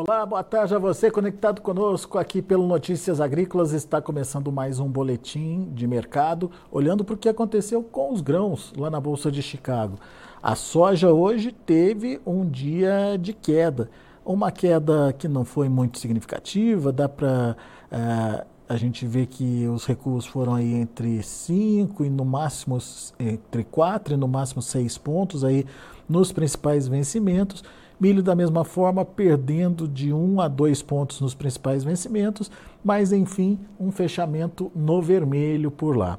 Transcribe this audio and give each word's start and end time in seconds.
Olá, 0.00 0.24
boa 0.24 0.44
tarde 0.44 0.72
a 0.76 0.78
você 0.78 1.10
conectado 1.10 1.60
conosco 1.60 2.18
aqui 2.18 2.40
pelo 2.40 2.64
Notícias 2.68 3.20
Agrícolas. 3.20 3.72
Está 3.72 4.00
começando 4.00 4.52
mais 4.52 4.78
um 4.78 4.86
boletim 4.86 5.72
de 5.74 5.88
mercado, 5.88 6.52
olhando 6.70 7.04
para 7.04 7.16
o 7.16 7.18
que 7.18 7.28
aconteceu 7.28 7.82
com 7.82 8.12
os 8.12 8.20
grãos 8.20 8.72
lá 8.76 8.88
na 8.90 9.00
Bolsa 9.00 9.28
de 9.28 9.42
Chicago. 9.42 9.98
A 10.40 10.54
soja 10.54 11.12
hoje 11.12 11.50
teve 11.50 12.20
um 12.24 12.48
dia 12.48 13.18
de 13.20 13.32
queda, 13.32 13.90
uma 14.24 14.52
queda 14.52 15.12
que 15.18 15.26
não 15.26 15.44
foi 15.44 15.68
muito 15.68 15.98
significativa, 15.98 16.92
dá 16.92 17.08
para 17.08 17.56
uh, 17.90 18.46
a 18.68 18.76
gente 18.76 19.04
ver 19.04 19.26
que 19.26 19.66
os 19.66 19.84
recuos 19.84 20.24
foram 20.24 20.54
aí 20.54 20.74
entre 20.74 21.20
5 21.24 22.04
e 22.04 22.08
no 22.08 22.24
máximo 22.24 22.78
entre 23.18 23.64
4 23.64 24.14
e 24.14 24.16
no 24.16 24.28
máximo 24.28 24.62
6 24.62 24.96
pontos 24.96 25.42
aí 25.42 25.66
nos 26.08 26.30
principais 26.30 26.86
vencimentos. 26.86 27.64
Milho, 28.00 28.22
da 28.22 28.34
mesma 28.34 28.64
forma, 28.64 29.04
perdendo 29.04 29.88
de 29.88 30.12
1 30.12 30.40
a 30.40 30.48
2 30.48 30.82
pontos 30.82 31.20
nos 31.20 31.34
principais 31.34 31.82
vencimentos, 31.82 32.50
mas 32.84 33.12
enfim, 33.12 33.58
um 33.78 33.90
fechamento 33.90 34.70
no 34.74 35.02
vermelho 35.02 35.70
por 35.70 35.96
lá. 35.96 36.18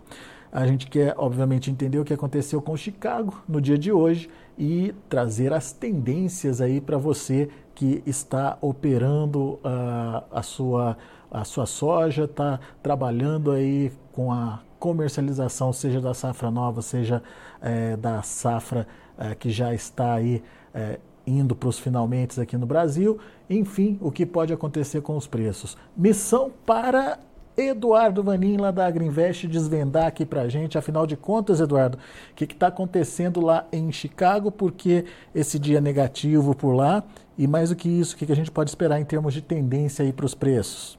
A 0.51 0.65
gente 0.65 0.87
quer, 0.87 1.13
obviamente, 1.17 1.69
entender 1.69 1.99
o 1.99 2.05
que 2.05 2.13
aconteceu 2.13 2.61
com 2.61 2.75
Chicago 2.75 3.43
no 3.47 3.61
dia 3.61 3.77
de 3.77 3.91
hoje 3.91 4.29
e 4.57 4.93
trazer 5.07 5.53
as 5.53 5.71
tendências 5.71 6.59
aí 6.59 6.81
para 6.81 6.97
você 6.97 7.49
que 7.75 8.03
está 8.05 8.57
operando 8.59 9.59
uh, 9.63 10.23
a, 10.31 10.41
sua, 10.41 10.97
a 11.31 11.43
sua 11.45 11.65
soja, 11.65 12.25
está 12.25 12.59
trabalhando 12.81 13.51
aí 13.51 13.91
com 14.11 14.33
a 14.33 14.59
comercialização, 14.79 15.71
seja 15.71 16.01
da 16.01 16.13
safra 16.13 16.49
nova, 16.49 16.81
seja 16.81 17.21
eh, 17.61 17.97
da 17.97 18.21
safra 18.21 18.87
eh, 19.17 19.35
que 19.35 19.49
já 19.49 19.73
está 19.73 20.13
aí 20.13 20.41
eh, 20.73 20.99
indo 21.29 21.55
para 21.55 21.69
os 21.69 21.79
finalmente 21.79 22.39
aqui 22.39 22.57
no 22.57 22.65
Brasil. 22.65 23.19
Enfim, 23.49 23.97
o 24.01 24.11
que 24.11 24.25
pode 24.25 24.51
acontecer 24.51 25.01
com 25.01 25.15
os 25.15 25.27
preços. 25.27 25.77
Missão 25.95 26.51
para 26.65 27.19
Eduardo 27.55 28.23
Vanin, 28.23 28.57
lá 28.57 28.71
da 28.71 28.85
Agriinvest, 28.85 29.47
desvendar 29.47 30.07
aqui 30.07 30.25
para 30.25 30.41
a 30.41 30.49
gente. 30.49 30.77
Afinal 30.77 31.05
de 31.05 31.17
contas, 31.17 31.59
Eduardo, 31.59 31.97
o 32.31 32.35
que 32.35 32.45
está 32.45 32.67
acontecendo 32.67 33.41
lá 33.41 33.67
em 33.71 33.91
Chicago? 33.91 34.51
Porque 34.51 35.05
esse 35.35 35.59
dia 35.59 35.81
negativo 35.81 36.55
por 36.55 36.73
lá? 36.73 37.03
E 37.37 37.47
mais 37.47 37.69
do 37.69 37.75
que 37.75 37.89
isso, 37.89 38.15
o 38.15 38.17
que, 38.17 38.25
que 38.25 38.31
a 38.31 38.35
gente 38.35 38.51
pode 38.51 38.69
esperar 38.69 38.99
em 38.99 39.05
termos 39.05 39.33
de 39.33 39.41
tendência 39.41 40.03
aí 40.03 40.13
para 40.13 40.25
os 40.25 40.33
preços? 40.33 40.97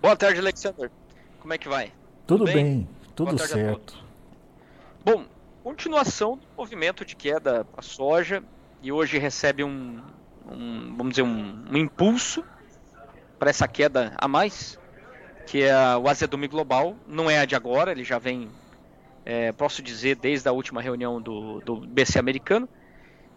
Boa 0.00 0.16
tarde, 0.16 0.40
Alexander. 0.40 0.90
Como 1.40 1.52
é 1.52 1.58
que 1.58 1.68
vai? 1.68 1.92
Tudo, 2.26 2.44
tudo 2.44 2.44
bem? 2.44 2.64
bem? 2.64 2.88
tudo 3.14 3.38
certo. 3.38 4.04
Bom, 5.04 5.24
continuação 5.64 6.36
do 6.36 6.46
movimento 6.56 7.04
de 7.04 7.16
queda 7.16 7.64
para 7.64 7.80
a 7.80 7.82
soja 7.82 8.42
e 8.86 8.92
hoje 8.92 9.18
recebe 9.18 9.64
um, 9.64 10.00
um 10.48 10.94
vamos 10.96 11.10
dizer, 11.10 11.22
um, 11.22 11.64
um 11.68 11.76
impulso 11.76 12.44
para 13.36 13.50
essa 13.50 13.66
queda 13.66 14.14
a 14.16 14.28
mais, 14.28 14.78
que 15.44 15.64
é 15.64 15.74
o 15.96 16.08
azedume 16.08 16.46
global. 16.46 16.94
Não 17.04 17.28
é 17.28 17.40
a 17.40 17.44
de 17.44 17.56
agora, 17.56 17.90
ele 17.90 18.04
já 18.04 18.20
vem, 18.20 18.48
é, 19.24 19.50
posso 19.50 19.82
dizer, 19.82 20.14
desde 20.14 20.48
a 20.48 20.52
última 20.52 20.80
reunião 20.80 21.20
do, 21.20 21.60
do 21.62 21.80
BC 21.80 22.16
americano. 22.20 22.68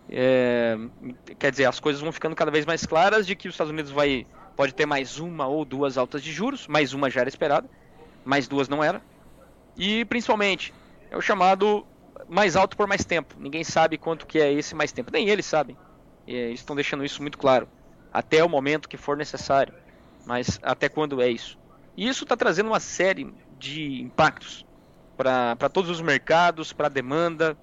É, 0.08 0.78
quer 1.40 1.50
dizer, 1.50 1.66
as 1.66 1.80
coisas 1.80 2.00
vão 2.00 2.12
ficando 2.12 2.36
cada 2.36 2.52
vez 2.52 2.64
mais 2.64 2.86
claras 2.86 3.26
de 3.26 3.36
que 3.36 3.48
os 3.48 3.56
Estados 3.56 3.74
Unidos 3.74 3.92
vai, 3.92 4.28
pode 4.56 4.76
ter 4.76 4.86
mais 4.86 5.18
uma 5.18 5.48
ou 5.48 5.66
duas 5.66 5.98
altas 5.98 6.22
de 6.22 6.32
juros, 6.32 6.68
mais 6.68 6.94
uma 6.94 7.10
já 7.10 7.22
era 7.22 7.30
esperada, 7.30 7.68
mais 8.24 8.48
duas 8.48 8.70
não 8.70 8.84
era. 8.84 9.02
E 9.76 10.06
principalmente, 10.06 10.72
é 11.10 11.18
o 11.18 11.22
chamado 11.22 11.88
mais 12.28 12.56
alto 12.56 12.76
por 12.76 12.88
mais 12.88 13.06
tempo. 13.06 13.36
Ninguém 13.38 13.64
sabe 13.64 13.98
quanto 13.98 14.26
que 14.26 14.40
é 14.40 14.52
esse 14.52 14.76
mais 14.76 14.92
tempo. 14.92 15.12
Nem 15.12 15.30
eles 15.30 15.46
sabem. 15.46 15.78
E 16.28 16.34
eles 16.34 16.60
estão 16.60 16.76
deixando 16.76 17.04
isso 17.04 17.22
muito 17.22 17.38
claro. 17.38 17.68
Até 18.12 18.44
o 18.44 18.50
momento 18.50 18.90
que 18.90 18.98
for 18.98 19.16
necessário. 19.16 19.74
Mas 20.26 20.60
até 20.62 20.90
quando 20.90 21.22
é 21.22 21.30
isso? 21.30 21.58
E 21.96 22.08
isso 22.08 22.24
está 22.24 22.36
trazendo 22.36 22.68
uma 22.68 22.80
série 22.80 23.34
de 23.58 24.02
impactos 24.02 24.66
para 25.18 25.70
todos 25.70 25.90
os 25.90 26.02
mercados, 26.02 26.72
para 26.72 26.88
a 26.88 26.90
demanda, 26.90 27.58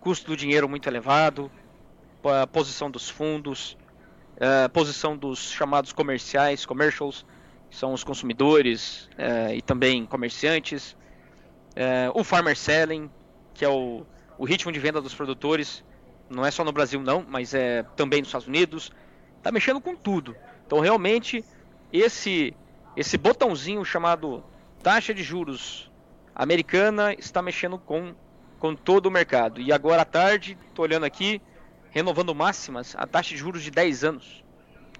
custo 0.00 0.26
do 0.26 0.36
dinheiro 0.36 0.68
muito 0.68 0.86
elevado, 0.86 1.50
a 2.24 2.46
posição 2.46 2.90
dos 2.90 3.08
fundos, 3.08 3.76
a 4.64 4.68
posição 4.68 5.16
dos 5.16 5.50
chamados 5.50 5.92
comerciais, 5.92 6.66
commercials, 6.66 7.24
que 7.70 7.76
são 7.76 7.92
os 7.92 8.04
consumidores 8.04 9.08
uh, 9.14 9.52
e 9.54 9.62
também 9.62 10.04
comerciantes, 10.06 10.96
o 12.12 12.24
farmer 12.24 12.56
selling, 12.56 13.08
que 13.58 13.64
é 13.64 13.68
o, 13.68 14.06
o 14.38 14.44
ritmo 14.44 14.70
de 14.70 14.78
venda 14.78 15.00
dos 15.00 15.12
produtores, 15.12 15.84
não 16.30 16.46
é 16.46 16.50
só 16.50 16.62
no 16.62 16.70
Brasil 16.70 17.00
não, 17.02 17.26
mas 17.28 17.52
é 17.52 17.82
também 17.96 18.20
nos 18.20 18.28
Estados 18.28 18.46
Unidos, 18.46 18.92
está 19.36 19.50
mexendo 19.50 19.80
com 19.80 19.96
tudo. 19.96 20.36
Então 20.64 20.78
realmente 20.78 21.44
esse 21.92 22.54
esse 22.96 23.18
botãozinho 23.18 23.84
chamado 23.84 24.44
taxa 24.82 25.12
de 25.12 25.22
juros 25.22 25.90
americana 26.34 27.12
está 27.14 27.42
mexendo 27.42 27.78
com 27.78 28.14
com 28.60 28.74
todo 28.74 29.06
o 29.06 29.10
mercado. 29.10 29.60
E 29.60 29.72
agora 29.72 30.02
à 30.02 30.04
tarde, 30.04 30.56
estou 30.68 30.84
olhando 30.84 31.04
aqui, 31.04 31.40
renovando 31.90 32.34
máximas, 32.34 32.94
a 32.96 33.06
taxa 33.06 33.30
de 33.30 33.36
juros 33.36 33.62
de 33.62 33.70
10 33.70 34.04
anos 34.04 34.44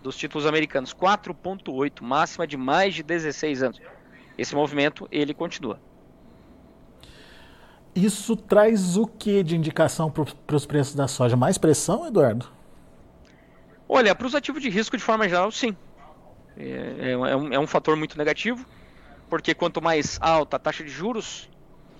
dos 0.02 0.16
títulos 0.16 0.46
americanos, 0.46 0.94
4.8, 0.94 2.02
máxima 2.02 2.46
de 2.46 2.56
mais 2.56 2.94
de 2.94 3.02
16 3.02 3.62
anos. 3.62 3.80
Esse 4.36 4.54
movimento 4.54 5.08
ele 5.10 5.34
continua. 5.34 5.80
Isso 7.98 8.36
traz 8.36 8.96
o 8.96 9.08
que 9.08 9.42
de 9.42 9.56
indicação 9.56 10.08
para 10.08 10.54
os 10.54 10.64
preços 10.64 10.94
da 10.94 11.08
soja? 11.08 11.36
Mais 11.36 11.58
pressão, 11.58 12.06
Eduardo? 12.06 12.46
Olha, 13.88 14.14
para 14.14 14.26
os 14.26 14.36
ativos 14.36 14.62
de 14.62 14.68
risco 14.68 14.96
de 14.96 15.02
forma 15.02 15.28
geral, 15.28 15.50
sim. 15.50 15.76
É, 16.56 16.94
é, 16.98 17.10
é, 17.10 17.16
um, 17.16 17.52
é 17.54 17.58
um 17.58 17.66
fator 17.66 17.96
muito 17.96 18.16
negativo, 18.16 18.64
porque 19.28 19.52
quanto 19.52 19.82
mais 19.82 20.16
alta 20.20 20.54
a 20.54 20.58
taxa 20.60 20.84
de 20.84 20.90
juros 20.90 21.50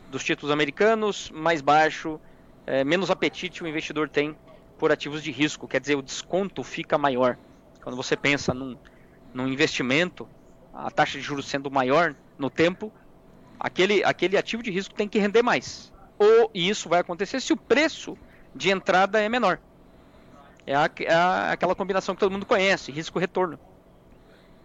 dos 0.08 0.22
títulos 0.22 0.52
americanos, 0.52 1.32
mais 1.34 1.60
baixo, 1.60 2.20
é, 2.64 2.84
menos 2.84 3.10
apetite 3.10 3.64
o 3.64 3.66
investidor 3.66 4.08
tem 4.08 4.36
por 4.78 4.92
ativos 4.92 5.20
de 5.20 5.32
risco. 5.32 5.66
Quer 5.66 5.80
dizer, 5.80 5.96
o 5.96 6.02
desconto 6.02 6.62
fica 6.62 6.96
maior. 6.96 7.36
Quando 7.82 7.96
você 7.96 8.16
pensa 8.16 8.54
num, 8.54 8.76
num 9.34 9.48
investimento, 9.48 10.28
a 10.72 10.92
taxa 10.92 11.18
de 11.18 11.24
juros 11.24 11.48
sendo 11.48 11.68
maior 11.72 12.14
no 12.38 12.48
tempo, 12.48 12.92
aquele, 13.58 14.04
aquele 14.04 14.36
ativo 14.36 14.62
de 14.62 14.70
risco 14.70 14.94
tem 14.94 15.08
que 15.08 15.18
render 15.18 15.42
mais. 15.42 15.92
Ou 16.18 16.50
isso 16.54 16.88
vai 16.88 17.00
acontecer 17.00 17.40
se 17.40 17.52
o 17.52 17.56
preço 17.56 18.16
de 18.54 18.70
entrada 18.70 19.20
é 19.20 19.28
menor. 19.28 19.58
É, 20.66 20.74
a, 20.74 20.90
é 21.00 21.14
a, 21.14 21.52
aquela 21.52 21.74
combinação 21.74 22.14
que 22.14 22.20
todo 22.20 22.32
mundo 22.32 22.46
conhece, 22.46 22.92
risco-retorno. 22.92 23.58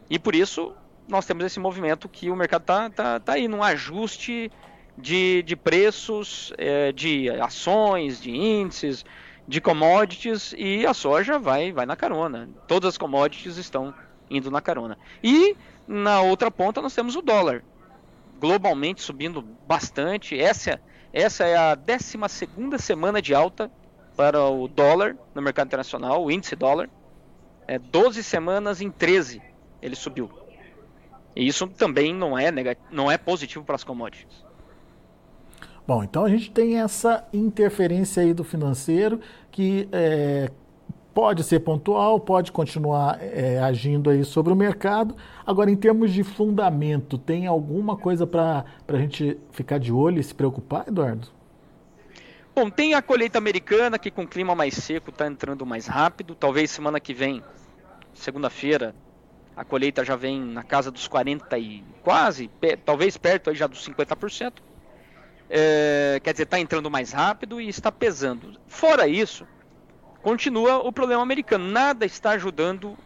E 0.09 0.19
por 0.19 0.35
isso 0.35 0.73
nós 1.07 1.25
temos 1.25 1.45
esse 1.45 1.59
movimento 1.59 2.09
que 2.09 2.29
o 2.29 2.35
mercado 2.35 2.61
está 2.63 2.89
tá, 2.89 3.19
tá 3.19 3.33
aí 3.33 3.47
num 3.47 3.63
ajuste 3.63 4.51
de, 4.97 5.43
de 5.43 5.55
preços, 5.55 6.53
é, 6.57 6.91
de 6.91 7.29
ações, 7.29 8.21
de 8.21 8.31
índices, 8.31 9.05
de 9.47 9.59
commodities 9.59 10.53
e 10.57 10.85
a 10.85 10.93
soja 10.93 11.37
vai, 11.37 11.71
vai 11.71 11.85
na 11.85 11.95
carona. 11.95 12.49
Todas 12.67 12.89
as 12.89 12.97
commodities 12.97 13.57
estão 13.57 13.93
indo 14.29 14.49
na 14.49 14.61
carona. 14.61 14.97
E 15.23 15.55
na 15.87 16.21
outra 16.21 16.49
ponta 16.49 16.81
nós 16.81 16.95
temos 16.95 17.15
o 17.15 17.21
dólar 17.21 17.63
globalmente 18.43 19.01
subindo 19.01 19.41
bastante. 19.65 20.37
Essa, 20.37 20.81
essa 21.13 21.45
é 21.45 21.55
a 21.55 21.75
12 21.75 22.17
semana 22.77 23.21
de 23.21 23.33
alta 23.33 23.71
para 24.17 24.43
o 24.43 24.67
dólar 24.67 25.15
no 25.33 25.41
mercado 25.41 25.67
internacional, 25.67 26.21
o 26.21 26.29
índice 26.29 26.53
dólar. 26.53 26.89
É 27.65 27.79
12 27.79 28.21
semanas 28.21 28.81
em 28.81 28.91
13 28.91 29.41
ele 29.81 29.95
subiu. 29.95 30.29
E 31.33 31.47
isso 31.47 31.65
também 31.67 32.13
não 32.13 32.37
é, 32.37 32.51
não 32.91 33.09
é 33.09 33.17
positivo 33.17 33.63
para 33.63 33.75
as 33.75 33.83
commodities. 33.85 34.43
Bom, 35.87 36.03
então 36.03 36.25
a 36.25 36.29
gente 36.29 36.51
tem 36.51 36.81
essa 36.81 37.25
interferência 37.31 38.23
aí 38.23 38.33
do 38.33 38.43
financeiro 38.43 39.21
que 39.51 39.87
é, 39.93 40.51
pode 41.13 41.44
ser 41.44 41.60
pontual, 41.60 42.19
pode 42.19 42.51
continuar 42.51 43.19
é, 43.21 43.60
agindo 43.60 44.10
aí 44.10 44.24
sobre 44.24 44.51
o 44.51 44.56
mercado. 44.56 45.15
Agora, 45.45 45.69
em 45.69 45.75
termos 45.75 46.12
de 46.12 46.24
fundamento, 46.24 47.18
tem 47.18 47.45
alguma 47.45 47.95
coisa 47.95 48.25
para 48.25 48.65
a 48.88 48.98
gente 48.98 49.38
ficar 49.51 49.77
de 49.77 49.92
olho 49.92 50.19
e 50.19 50.24
se 50.24 50.33
preocupar, 50.33 50.88
Eduardo? 50.88 51.27
Bom, 52.56 52.69
tem 52.69 52.94
a 52.94 53.01
colheita 53.01 53.38
americana 53.38 53.98
que 53.98 54.12
com 54.12 54.27
clima 54.27 54.54
mais 54.54 54.75
seco 54.75 55.10
está 55.10 55.27
entrando 55.27 55.65
mais 55.65 55.88
rápido. 55.88 56.36
Talvez 56.36 56.69
semana 56.69 57.00
que 57.00 57.13
vem, 57.13 57.42
segunda-feira, 58.13 58.95
a 59.56 59.63
colheita 59.63 60.04
já 60.04 60.15
vem 60.15 60.39
na 60.39 60.63
casa 60.63 60.92
dos 60.92 61.07
40 61.07 61.57
e 61.57 61.83
quase, 62.04 62.50
talvez 62.86 63.18
perto 63.18 63.50
aí 63.50 63.56
já 63.56 63.68
dos 63.68 63.88
50%. 63.88 64.54
É, 65.50 66.19
quer 66.24 66.31
dizer, 66.31 66.44
está 66.44 66.60
entrando 66.60 66.89
mais 66.89 67.12
rápido 67.12 67.62
e 67.62 67.68
está 67.68 67.92
pesando. 67.92 68.57
Fora 68.68 69.07
isso, 69.07 69.48
continua 70.23 70.77
o 70.77 70.91
problema 70.91 71.21
americano. 71.21 71.69
Nada 71.69 72.05
está 72.05 72.31
ajudando 72.31 72.97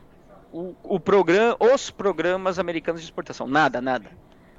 o, 0.53 0.75
o 0.83 0.99
programa, 0.99 1.57
os 1.59 1.89
programas 1.89 2.59
americanos 2.59 3.01
de 3.01 3.07
exportação. 3.07 3.47
Nada, 3.47 3.81
nada. 3.81 4.09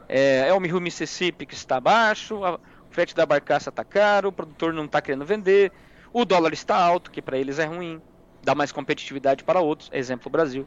É, 0.09 0.49
é 0.49 0.53
o 0.53 0.59
Rio 0.59 0.81
Mississippi 0.81 1.47
que 1.47 1.55
está 1.55 1.81
baixo, 1.81 2.45
a, 2.45 2.57
o 2.57 2.61
frete 2.91 3.15
da 3.15 3.25
barcaça 3.25 3.71
está 3.71 3.85
caro, 3.85 4.29
o 4.29 4.33
produtor 4.33 4.73
não 4.73 4.85
está 4.85 5.01
querendo 5.01 5.25
vender, 5.25 5.71
o 6.13 6.25
dólar 6.25 6.53
está 6.53 6.77
alto, 6.77 7.11
que 7.11 7.23
para 7.23 7.39
eles 7.39 7.59
é 7.59 7.65
ruim. 7.65 8.03
dá 8.43 8.55
mais 8.55 8.73
competitividade 8.73 9.45
para 9.45 9.61
outros, 9.61 9.89
exemplo 9.93 10.31
Brasil. 10.31 10.67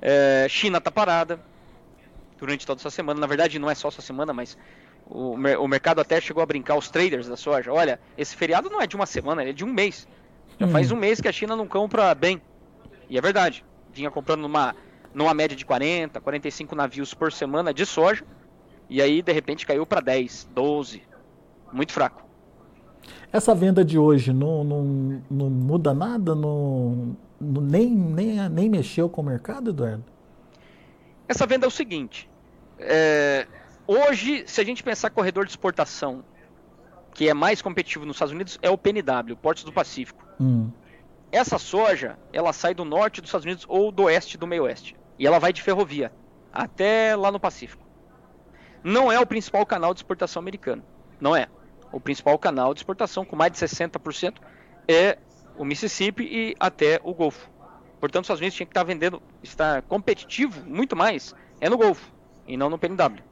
É, 0.00 0.46
China 0.48 0.78
está 0.78 0.90
parada 0.90 1.40
durante 2.38 2.66
toda 2.66 2.80
essa 2.80 2.90
semana. 2.90 3.18
Na 3.18 3.26
verdade, 3.26 3.58
não 3.58 3.68
é 3.70 3.74
só 3.74 3.88
essa 3.88 4.02
semana, 4.02 4.32
mas 4.32 4.56
o, 5.06 5.32
o 5.32 5.68
mercado 5.68 6.00
até 6.00 6.20
chegou 6.20 6.42
a 6.42 6.46
brincar, 6.46 6.76
os 6.76 6.90
traders 6.90 7.26
da 7.26 7.36
soja. 7.36 7.72
Olha, 7.72 7.98
esse 8.16 8.36
feriado 8.36 8.68
não 8.68 8.80
é 8.80 8.86
de 8.86 8.94
uma 8.94 9.06
semana, 9.06 9.42
é 9.42 9.52
de 9.52 9.64
um 9.64 9.72
mês. 9.72 10.06
Já 10.58 10.66
hum. 10.66 10.70
faz 10.70 10.90
um 10.90 10.96
mês 10.96 11.20
que 11.20 11.28
a 11.28 11.32
China 11.32 11.54
não 11.54 11.66
compra 11.66 12.14
bem. 12.14 12.40
E 13.08 13.18
é 13.18 13.20
verdade. 13.20 13.64
Vinha 13.92 14.10
comprando 14.10 14.42
numa, 14.42 14.74
numa 15.14 15.34
média 15.34 15.56
de 15.56 15.64
40, 15.64 16.20
45 16.20 16.74
navios 16.74 17.14
por 17.14 17.32
semana 17.32 17.72
de 17.72 17.84
soja. 17.86 18.24
E 18.88 19.02
aí, 19.02 19.22
de 19.22 19.32
repente, 19.32 19.66
caiu 19.66 19.84
para 19.84 20.00
10, 20.00 20.48
12. 20.54 21.02
Muito 21.72 21.92
fraco. 21.92 22.24
Essa 23.32 23.54
venda 23.54 23.84
de 23.84 23.98
hoje 23.98 24.32
não, 24.32 24.64
não, 24.64 25.22
não 25.30 25.50
muda 25.50 25.92
nada? 25.92 26.34
Não, 26.34 27.16
não, 27.40 27.62
nem, 27.62 27.90
nem, 27.90 28.48
nem 28.48 28.68
mexeu 28.68 29.08
com 29.08 29.20
o 29.20 29.24
mercado, 29.24 29.70
Eduardo? 29.70 30.04
Essa 31.28 31.46
venda 31.46 31.66
é 31.66 31.68
o 31.68 31.70
seguinte. 31.70 32.30
É, 32.78 33.46
hoje, 33.86 34.44
se 34.46 34.60
a 34.60 34.64
gente 34.64 34.82
pensar 34.82 35.10
corredor 35.10 35.44
de 35.44 35.50
exportação, 35.50 36.24
que 37.16 37.30
é 37.30 37.32
mais 37.32 37.62
competitivo 37.62 38.04
nos 38.04 38.16
Estados 38.16 38.34
Unidos, 38.34 38.58
é 38.60 38.68
o 38.68 38.76
PNW, 38.76 39.36
Portos 39.40 39.64
do 39.64 39.72
Pacífico. 39.72 40.22
Hum. 40.38 40.70
Essa 41.32 41.58
soja, 41.58 42.18
ela 42.30 42.52
sai 42.52 42.74
do 42.74 42.84
norte 42.84 43.22
dos 43.22 43.28
Estados 43.28 43.46
Unidos 43.46 43.64
ou 43.66 43.90
do 43.90 44.02
oeste 44.02 44.36
do 44.36 44.46
meio 44.46 44.64
oeste. 44.64 44.94
E 45.18 45.26
ela 45.26 45.38
vai 45.38 45.50
de 45.50 45.62
ferrovia 45.62 46.12
até 46.52 47.16
lá 47.16 47.32
no 47.32 47.40
Pacífico. 47.40 47.82
Não 48.84 49.10
é 49.10 49.18
o 49.18 49.26
principal 49.26 49.64
canal 49.64 49.94
de 49.94 50.00
exportação 50.00 50.40
americano. 50.40 50.84
Não 51.18 51.34
é 51.34 51.48
o 51.90 51.98
principal 51.98 52.38
canal 52.38 52.74
de 52.74 52.80
exportação, 52.80 53.24
com 53.24 53.34
mais 53.34 53.50
de 53.50 53.58
60%, 53.58 54.34
é 54.86 55.16
o 55.56 55.64
Mississippi 55.64 56.22
e 56.22 56.54
até 56.60 57.00
o 57.02 57.14
Golfo. 57.14 57.48
Portanto, 57.98 58.24
os 58.24 58.26
Estados 58.26 58.40
Unidos 58.42 58.56
tinha 58.56 58.66
que 58.66 58.72
estar 58.72 58.84
vendendo, 58.84 59.22
estar 59.42 59.80
competitivo 59.82 60.68
muito 60.68 60.94
mais, 60.94 61.34
é 61.62 61.70
no 61.70 61.78
Golfo 61.78 62.12
e 62.46 62.58
não 62.58 62.68
no 62.68 62.78
PNW. 62.78 63.24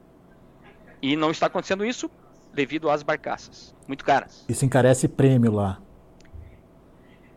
E 1.03 1.15
não 1.15 1.29
está 1.29 1.45
acontecendo 1.45 1.85
isso 1.85 2.09
devido 2.55 2.89
às 2.89 3.03
barcaças, 3.03 3.75
muito 3.87 4.03
caras. 4.03 4.45
Isso 4.49 4.65
encarece 4.65 5.07
prêmio 5.07 5.51
lá. 5.51 5.79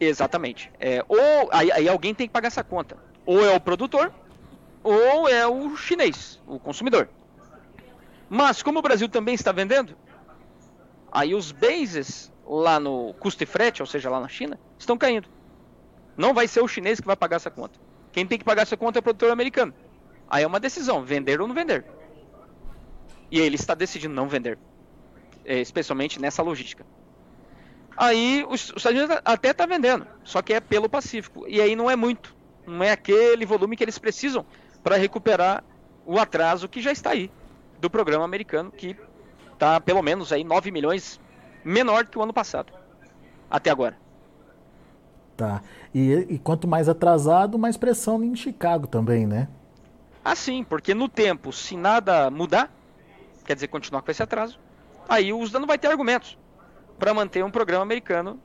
Exatamente. 0.01 0.73
É, 0.79 1.05
ou 1.09 1.49
aí, 1.53 1.71
aí 1.73 1.89
alguém 1.89 2.15
tem 2.15 2.27
que 2.27 2.33
pagar 2.33 2.47
essa 2.47 2.65
conta. 2.65 2.97
Ou 3.27 3.45
é 3.45 3.55
o 3.55 3.61
produtor, 3.61 4.13
ou 4.83 5.29
é 5.29 5.47
o 5.47 5.77
chinês, 5.77 6.41
o 6.47 6.59
consumidor. 6.59 7.09
Mas 8.31 8.63
como 8.63 8.79
o 8.79 8.83
Brasil 8.83 9.09
também 9.09 9.35
está 9.35 9.53
vendendo, 9.53 9.97
Aí 11.11 11.35
os 11.35 11.53
bases 11.53 12.33
lá 12.47 12.79
no 12.79 13.15
custo 13.15 13.43
e 13.43 13.47
frete, 13.47 13.83
ou 13.83 13.87
seja, 13.87 14.11
lá 14.11 14.21
na 14.21 14.29
China, 14.29 14.59
estão 14.79 14.97
caindo. 14.97 15.29
Não 16.17 16.35
vai 16.35 16.49
ser 16.49 16.61
o 16.61 16.69
chinês 16.69 17.01
que 17.01 17.07
vai 17.07 17.17
pagar 17.17 17.37
essa 17.37 17.51
conta. 17.51 17.79
Quem 18.13 18.27
tem 18.27 18.39
que 18.39 18.45
pagar 18.45 18.63
essa 18.63 18.77
conta 18.77 18.99
é 18.99 19.01
o 19.01 19.03
produtor 19.03 19.31
americano. 19.31 19.73
Aí 20.29 20.43
é 20.43 20.47
uma 20.47 20.61
decisão, 20.61 21.05
vender 21.05 21.41
ou 21.41 21.49
não 21.49 21.55
vender. 21.55 21.85
E 23.31 23.39
ele 23.39 23.57
está 23.57 23.75
decidindo 23.75 24.15
não 24.15 24.29
vender. 24.29 24.59
É, 25.49 25.61
especialmente 25.61 26.21
nessa 26.21 26.43
logística. 26.43 26.85
Aí 27.97 28.47
os, 28.49 28.73
Estados 28.77 28.99
Unidos 28.99 29.19
até 29.25 29.51
está 29.51 29.67
vendendo, 29.67 30.07
só 30.23 30.43
que 30.43 30.53
é 30.53 30.61
pelo 30.61 30.89
Pacífico. 30.89 31.45
E 31.49 31.61
aí 31.61 31.75
não 31.75 31.91
é 31.91 31.97
muito. 31.97 32.37
Não 32.67 32.85
é 32.85 32.93
aquele 32.93 33.47
volume 33.47 33.77
que 33.77 33.83
eles 33.83 33.99
precisam 33.99 34.45
para 34.85 34.97
recuperar 34.97 35.65
o 36.07 36.19
atraso 36.19 36.69
que 36.69 36.81
já 36.81 36.93
está 36.93 37.11
aí 37.11 37.31
do 37.81 37.89
programa 37.89 38.25
americano, 38.25 38.71
que 38.71 38.95
Tá 39.59 39.81
pelo 39.81 40.03
menos 40.03 40.33
aí 40.33 40.45
9 40.45 40.71
milhões 40.71 41.21
menor 41.65 42.05
do 42.05 42.11
que 42.11 42.19
o 42.19 42.23
ano 42.23 42.33
passado. 42.33 42.73
Até 43.51 43.71
agora. 43.71 43.97
Tá. 45.37 45.63
E, 45.93 46.27
e 46.29 46.39
quanto 46.39 46.69
mais 46.69 46.89
atrasado, 46.89 47.59
mais 47.59 47.77
pressão 47.77 48.23
em 48.23 48.35
Chicago 48.37 48.87
também, 48.87 49.27
né? 49.27 49.49
Ah, 50.25 50.37
sim, 50.37 50.63
porque 50.63 50.95
no 50.95 51.09
tempo, 51.09 51.53
se 51.53 51.77
nada 51.77 52.31
mudar, 52.31 52.71
quer 53.45 53.55
dizer, 53.55 53.69
continuar 53.69 54.03
com 54.03 54.11
esse 54.11 54.23
atraso, 54.23 54.59
aí 55.09 55.33
o 55.33 55.39
USDA 55.39 55.59
não 55.59 55.67
vai 55.67 55.79
ter 55.79 55.89
argumentos 55.89 56.39
para 56.99 57.15
manter 57.15 57.45
um 57.45 57.51
programa 57.51 57.83
americano 57.83 58.41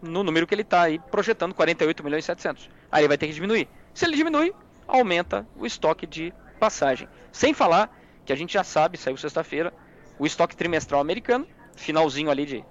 no 0.00 0.22
número 0.22 0.46
que 0.46 0.54
ele 0.54 0.62
está 0.62 0.82
aí 0.82 0.98
projetando, 0.98 1.54
48 1.54 2.04
milhões 2.04 2.24
e 2.24 2.26
700. 2.26 2.70
Aí 2.90 3.02
ele 3.02 3.08
vai 3.08 3.18
ter 3.18 3.26
que 3.26 3.32
diminuir. 3.32 3.68
Se 3.92 4.04
ele 4.04 4.16
diminui, 4.16 4.54
aumenta 4.86 5.46
o 5.56 5.66
estoque 5.66 6.06
de 6.06 6.32
passagem. 6.58 7.08
Sem 7.32 7.52
falar 7.52 7.90
que 8.24 8.32
a 8.32 8.36
gente 8.36 8.54
já 8.54 8.64
sabe, 8.64 8.96
saiu 8.96 9.16
sexta-feira, 9.16 9.72
o 10.18 10.26
estoque 10.26 10.56
trimestral 10.56 11.00
americano, 11.00 11.46
finalzinho 11.76 12.30
ali 12.30 12.46
de, 12.46 12.64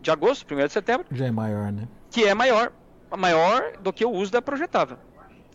de 0.00 0.10
agosto, 0.10 0.52
1 0.52 0.66
de 0.66 0.72
setembro. 0.72 1.06
Já 1.10 1.26
é 1.26 1.30
maior, 1.30 1.72
né? 1.72 1.88
Que 2.10 2.24
é 2.24 2.34
maior, 2.34 2.72
maior 3.16 3.76
do 3.78 3.92
que 3.92 4.04
o 4.04 4.10
uso 4.10 4.32
da 4.32 4.42
projetava. 4.42 4.98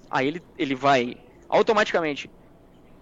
Aí 0.09 0.27
ele, 0.27 0.43
ele 0.57 0.75
vai 0.75 1.17
automaticamente 1.48 2.29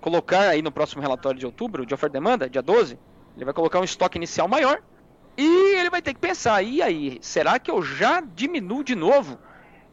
colocar 0.02 0.50
aí 0.50 0.62
no 0.62 0.72
próximo 0.72 1.02
relatório 1.02 1.40
de 1.40 1.46
outubro, 1.46 1.86
de 1.86 1.94
oferta 1.94 2.18
e 2.18 2.20
demanda, 2.20 2.50
dia 2.50 2.62
12, 2.62 3.00
ele 3.38 3.46
vai 3.46 3.54
colocar 3.54 3.80
um 3.80 3.84
estoque 3.84 4.18
inicial 4.18 4.48
maior 4.48 4.82
e 5.38 5.76
ele 5.76 5.92
vai 5.92 6.02
ter 6.02 6.16
que 6.16 6.20
pensar, 6.20 6.64
e 6.64 6.82
aí, 6.82 7.20
será 7.22 7.60
que 7.60 7.70
eu 7.70 7.84
já 7.84 8.20
diminuo 8.20 8.84
de 8.84 8.96
novo 8.96 9.38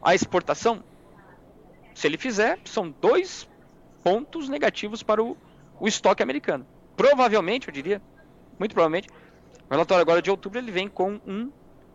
a 0.01 0.15
exportação? 0.15 0.83
Se 1.93 2.07
ele 2.07 2.17
fizer, 2.17 2.59
são 2.65 2.89
dois 2.89 3.47
pontos 4.03 4.49
negativos 4.49 5.03
para 5.03 5.23
o, 5.23 5.37
o 5.79 5.87
estoque 5.87 6.23
americano. 6.23 6.65
Provavelmente, 6.97 7.67
eu 7.67 7.73
diria, 7.73 8.01
muito 8.57 8.73
provavelmente, 8.73 9.07
o 9.69 9.71
relatório 9.71 10.01
agora 10.01 10.21
de 10.21 10.31
outubro 10.31 10.57
ele 10.57 10.71
vem 10.71 10.87
com 10.87 11.21
um, 11.27 11.51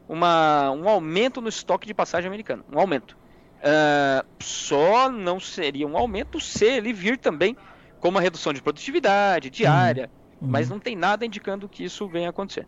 uma, 0.08 0.70
um 0.70 0.88
aumento 0.88 1.40
no 1.40 1.48
estoque 1.48 1.88
de 1.88 1.92
passagem 1.92 2.28
americano. 2.28 2.64
Um 2.72 2.78
aumento. 2.78 3.18
Uh, 3.58 4.24
só 4.38 5.10
não 5.10 5.40
seria 5.40 5.86
um 5.86 5.96
aumento 5.96 6.40
se 6.40 6.64
ele 6.64 6.92
vir 6.92 7.18
também 7.18 7.56
com 7.98 8.08
uma 8.08 8.20
redução 8.20 8.52
de 8.52 8.62
produtividade 8.62 9.50
diária, 9.50 10.08
uhum. 10.40 10.48
mas 10.48 10.68
não 10.68 10.78
tem 10.78 10.96
nada 10.96 11.24
indicando 11.24 11.68
que 11.68 11.84
isso 11.84 12.06
venha 12.08 12.28
a 12.28 12.30
acontecer. 12.30 12.66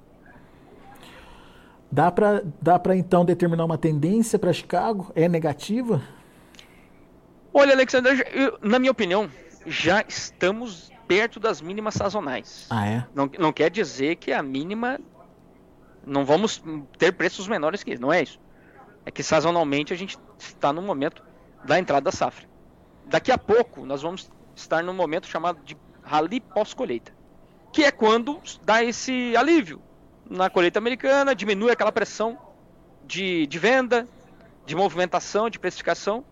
Dá 1.90 2.10
para 2.10 2.42
dá 2.60 2.80
então 2.96 3.24
determinar 3.24 3.64
uma 3.64 3.76
tendência 3.76 4.38
para 4.38 4.52
Chicago? 4.52 5.12
É 5.14 5.28
negativa? 5.28 6.02
Olha, 7.52 7.74
Alexandre, 7.74 8.24
eu, 8.32 8.58
na 8.62 8.78
minha 8.78 8.90
opinião, 8.90 9.28
já 9.66 10.02
estamos 10.08 10.90
perto 11.06 11.38
das 11.38 11.60
mínimas 11.60 11.94
sazonais. 11.94 12.66
Ah, 12.70 12.86
é? 12.86 13.06
Não, 13.14 13.30
não 13.38 13.52
quer 13.52 13.70
dizer 13.70 14.16
que 14.16 14.32
a 14.32 14.42
mínima. 14.42 14.98
Não 16.04 16.24
vamos 16.24 16.62
ter 16.98 17.12
preços 17.12 17.46
menores 17.46 17.84
que 17.84 17.92
isso, 17.92 18.02
não 18.02 18.12
é 18.12 18.22
isso. 18.22 18.40
É 19.04 19.10
que 19.10 19.22
sazonalmente 19.22 19.92
a 19.92 19.96
gente 19.96 20.18
está 20.38 20.72
no 20.72 20.82
momento 20.82 21.22
da 21.64 21.78
entrada 21.78 22.04
da 22.04 22.10
safra. 22.10 22.48
Daqui 23.06 23.30
a 23.30 23.38
pouco 23.38 23.84
nós 23.84 24.02
vamos 24.02 24.30
estar 24.56 24.82
no 24.82 24.92
momento 24.92 25.26
chamado 25.26 25.60
de 25.64 25.76
rally 26.02 26.40
pós-colheita, 26.40 27.12
que 27.72 27.84
é 27.84 27.90
quando 27.90 28.40
dá 28.62 28.84
esse 28.84 29.34
alívio 29.36 29.80
na 30.28 30.50
colheita 30.50 30.78
americana, 30.78 31.34
diminui 31.34 31.70
aquela 31.70 31.90
pressão 31.90 32.38
de, 33.04 33.46
de 33.46 33.58
venda, 33.58 34.06
de 34.64 34.76
movimentação, 34.76 35.50
de 35.50 35.58
precificação. 35.58 36.24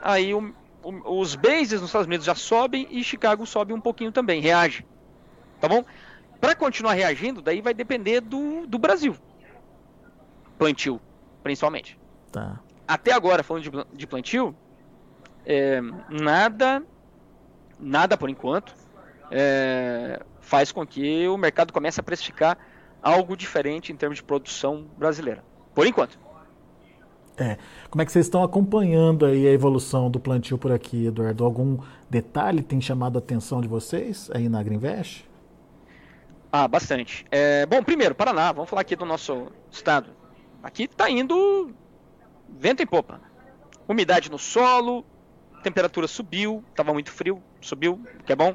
Aí 0.00 0.32
o, 0.32 0.54
os 1.04 1.34
bases 1.34 1.80
nos 1.80 1.90
Estados 1.90 2.06
Unidos 2.06 2.26
já 2.26 2.34
sobem 2.34 2.86
e 2.90 3.02
Chicago 3.04 3.46
sobe 3.46 3.72
um 3.72 3.80
pouquinho 3.80 4.12
também, 4.12 4.40
reage. 4.40 4.86
Tá 5.60 5.68
bom? 5.68 5.84
Para 6.40 6.54
continuar 6.54 6.94
reagindo, 6.94 7.40
daí 7.40 7.60
vai 7.60 7.74
depender 7.74 8.20
do, 8.20 8.66
do 8.66 8.78
Brasil. 8.78 9.16
Plantio, 10.58 11.00
principalmente. 11.42 11.98
Tá. 12.32 12.58
Até 12.86 13.12
agora, 13.12 13.42
falando 13.42 13.62
de, 13.62 13.96
de 13.96 14.06
plantio, 14.06 14.56
é, 15.46 15.80
nada, 16.08 16.82
nada 17.78 18.16
por 18.16 18.28
enquanto, 18.28 18.74
é, 19.30 20.20
faz 20.52 20.70
com 20.70 20.86
que 20.86 21.26
o 21.28 21.38
mercado 21.38 21.72
comece 21.72 21.98
a 21.98 22.02
precificar 22.02 22.58
algo 23.02 23.34
diferente 23.34 23.90
em 23.90 23.96
termos 23.96 24.18
de 24.18 24.22
produção 24.22 24.84
brasileira. 24.98 25.42
Por 25.74 25.86
enquanto. 25.86 26.18
É. 27.38 27.56
Como 27.88 28.02
é 28.02 28.04
que 28.04 28.12
vocês 28.12 28.26
estão 28.26 28.42
acompanhando 28.42 29.24
aí 29.24 29.48
a 29.48 29.50
evolução 29.50 30.10
do 30.10 30.20
plantio 30.20 30.58
por 30.58 30.70
aqui, 30.70 31.06
Eduardo? 31.06 31.42
Algum 31.42 31.78
detalhe 32.10 32.62
tem 32.62 32.82
chamado 32.82 33.16
a 33.16 33.18
atenção 33.18 33.62
de 33.62 33.66
vocês 33.66 34.30
aí 34.34 34.46
na 34.46 34.62
Greenvest? 34.62 35.26
Ah, 36.52 36.68
bastante. 36.68 37.24
É, 37.30 37.64
bom, 37.64 37.82
primeiro, 37.82 38.14
Paraná, 38.14 38.52
vamos 38.52 38.68
falar 38.68 38.82
aqui 38.82 38.94
do 38.94 39.06
nosso 39.06 39.46
estado. 39.70 40.10
Aqui 40.62 40.82
está 40.82 41.08
indo 41.08 41.72
vento 42.46 42.82
em 42.82 42.86
popa. 42.86 43.22
Umidade 43.88 44.30
no 44.30 44.38
solo, 44.38 45.02
temperatura 45.62 46.06
subiu, 46.06 46.62
estava 46.68 46.92
muito 46.92 47.10
frio, 47.10 47.42
subiu, 47.58 47.98
que 48.26 48.34
é 48.34 48.36
bom. 48.36 48.54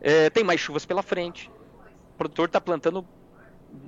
É, 0.00 0.30
tem 0.30 0.42
mais 0.42 0.60
chuvas 0.60 0.84
pela 0.84 1.02
frente. 1.02 1.50
O 2.14 2.18
produtor 2.18 2.46
está 2.46 2.60
plantando 2.60 3.04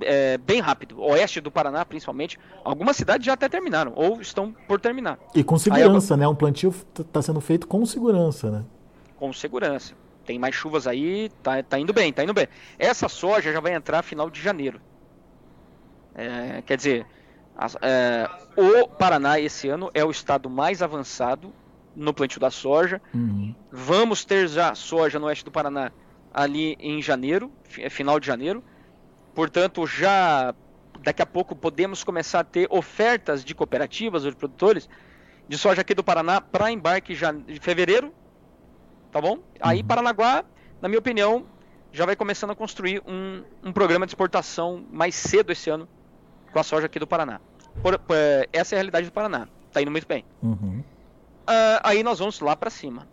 é, 0.01 0.37
bem 0.37 0.59
rápido. 0.59 1.01
Oeste 1.01 1.41
do 1.41 1.51
Paraná, 1.51 1.85
principalmente. 1.85 2.39
Algumas 2.63 2.95
cidades 2.95 3.25
já 3.25 3.33
até 3.33 3.49
terminaram, 3.49 3.93
ou 3.95 4.21
estão 4.21 4.51
por 4.67 4.79
terminar. 4.79 5.17
E 5.35 5.43
com 5.43 5.57
segurança, 5.57 6.13
aí, 6.13 6.19
né? 6.19 6.27
Um 6.27 6.35
plantio 6.35 6.73
está 6.99 7.21
sendo 7.21 7.41
feito 7.41 7.67
com 7.67 7.85
segurança, 7.85 8.51
né? 8.51 8.63
Com 9.17 9.33
segurança. 9.33 9.93
Tem 10.25 10.39
mais 10.39 10.55
chuvas 10.55 10.87
aí, 10.87 11.29
tá, 11.41 11.61
tá 11.61 11.77
indo 11.77 11.91
bem, 11.91 12.13
tá 12.13 12.23
indo 12.23 12.33
bem. 12.33 12.47
Essa 12.79 13.09
soja 13.09 13.51
já 13.51 13.59
vai 13.59 13.73
entrar 13.73 14.01
final 14.03 14.29
de 14.29 14.41
janeiro. 14.41 14.79
É, 16.15 16.61
quer 16.65 16.77
dizer, 16.77 17.05
É, 17.81 18.29
o 18.57 18.87
Paraná 18.87 19.39
esse 19.39 19.67
ano 19.69 19.89
é 19.93 20.03
o 20.03 20.11
estado 20.11 20.49
mais 20.49 20.81
avançado 20.81 21.53
no 21.95 22.13
plantio 22.13 22.39
da 22.39 22.49
soja. 22.49 23.01
Uhum. 23.13 23.53
Vamos 23.71 24.25
ter 24.25 24.47
já 24.47 24.73
soja 24.73 25.19
no 25.19 25.27
oeste 25.27 25.45
do 25.45 25.51
Paraná 25.51 25.91
ali 26.33 26.75
em 26.79 27.01
janeiro, 27.01 27.51
é 27.77 27.89
final 27.89 28.19
de 28.19 28.27
janeiro. 28.27 28.63
Portanto, 29.35 29.85
já 29.85 30.53
daqui 31.01 31.21
a 31.21 31.25
pouco 31.25 31.55
podemos 31.55 32.03
começar 32.03 32.39
a 32.39 32.43
ter 32.43 32.67
ofertas 32.69 33.43
de 33.43 33.53
cooperativas 33.53 34.25
ou 34.25 34.31
de 34.31 34.37
produtores 34.37 34.89
de 35.47 35.57
soja 35.57 35.81
aqui 35.81 35.93
do 35.93 36.03
Paraná 36.03 36.39
para 36.39 36.71
embarque 36.71 37.13
já 37.13 37.31
de 37.31 37.59
fevereiro, 37.59 38.13
tá 39.11 39.19
bom? 39.19 39.39
Aí 39.59 39.81
uhum. 39.81 39.87
Paranaguá, 39.87 40.45
na 40.81 40.87
minha 40.87 40.99
opinião, 40.99 41.45
já 41.91 42.05
vai 42.05 42.15
começando 42.15 42.51
a 42.51 42.55
construir 42.55 43.01
um, 43.05 43.43
um 43.63 43.73
programa 43.73 44.05
de 44.05 44.11
exportação 44.11 44.85
mais 44.91 45.13
cedo 45.15 45.51
esse 45.51 45.69
ano 45.69 45.87
com 46.51 46.59
a 46.59 46.63
soja 46.63 46.85
aqui 46.85 46.97
do 46.97 47.07
Paraná. 47.07 47.39
Por, 47.81 47.99
por, 47.99 48.15
essa 48.51 48.75
é 48.75 48.77
a 48.77 48.79
realidade 48.79 49.07
do 49.07 49.11
Paraná. 49.11 49.47
Tá 49.71 49.81
indo 49.81 49.91
muito 49.91 50.07
bem. 50.07 50.23
Uhum. 50.41 50.79
Uh, 50.79 51.79
aí 51.83 52.03
nós 52.03 52.19
vamos 52.19 52.39
lá 52.39 52.55
para 52.55 52.69
cima. 52.69 53.07